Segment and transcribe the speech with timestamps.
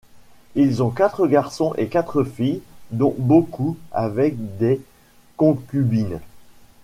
[0.55, 4.81] Ils ont quatre garçons et quatre filles dont beaucoup avec des
[5.37, 6.19] concubines.